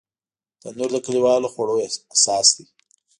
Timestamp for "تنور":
0.61-0.89